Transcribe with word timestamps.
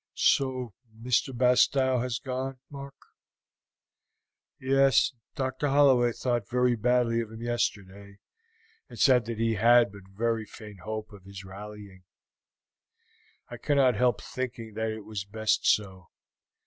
"So 0.15 0.73
Mr. 0.99 1.37
Bastow 1.37 1.99
has 1.99 2.17
gone, 2.17 2.57
Mark?" 2.71 2.95
"Yes, 4.59 5.13
Dr. 5.35 5.67
Holloway 5.67 6.11
thought 6.11 6.49
very 6.49 6.75
badly 6.75 7.21
of 7.21 7.31
him 7.31 7.43
yesterday, 7.43 8.17
and 8.89 8.97
said 8.97 9.25
that 9.25 9.37
he 9.37 9.53
had 9.53 9.91
but 9.91 10.07
very 10.09 10.47
faint 10.47 10.79
hope 10.79 11.11
of 11.11 11.25
his 11.25 11.45
rallying. 11.45 12.01
I 13.49 13.57
cannot 13.57 13.93
help 13.93 14.23
thinking 14.23 14.73
that 14.73 14.89
it 14.89 15.05
was 15.05 15.23
best 15.23 15.67
so. 15.67 16.07